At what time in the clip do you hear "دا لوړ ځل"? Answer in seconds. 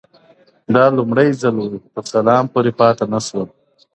0.73-1.55